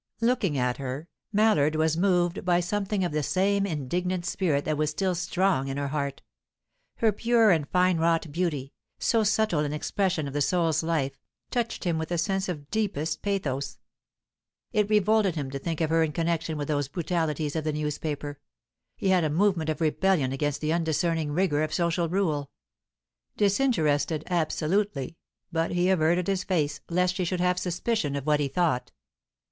[0.19, 4.89] Looking at her, Mallard was moved by something of the same indignant spirit that was
[4.89, 6.23] still strong in her heart.
[6.95, 11.19] Her pure and fine wrought beauty, so subtle in expression of the soul's life,
[11.51, 13.77] touched him with a sense of deepest pathos.
[14.71, 18.39] It revolted him to think of her in connection with those brutalities of the newspaper;
[18.95, 22.49] he had a movement of rebellion against the undiscerning rigour of social rule.
[23.37, 25.19] Disinterested absolutely,
[25.51, 28.91] but he averted his face lest she should have a suspicion of what he thought.